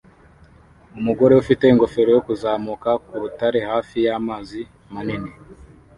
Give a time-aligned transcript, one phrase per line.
[0.99, 4.61] Umugore ufite ingofero yo kuzamuka ku rutare hafi y’amazi
[4.93, 5.31] manini